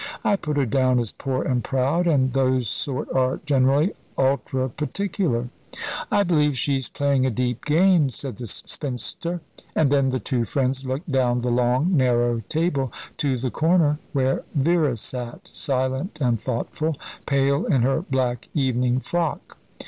[0.23, 5.49] I put her down as poor and proud, and those sort are generally ultra particular."
[6.09, 9.41] "I believe she's playing a deep game," said the spinster,
[9.75, 14.43] and then the two friends looked down the long, narrow table to the corner where
[14.55, 16.97] Vera sat, silent and thoughtful,
[17.27, 19.59] pale in her black evening frock.